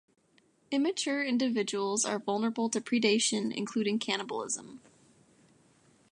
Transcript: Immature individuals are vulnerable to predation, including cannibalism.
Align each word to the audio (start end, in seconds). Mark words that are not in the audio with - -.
Immature 0.71 1.23
individuals 1.23 2.05
are 2.05 2.17
vulnerable 2.17 2.69
to 2.69 2.81
predation, 2.81 3.55
including 3.55 3.99
cannibalism. 3.99 4.81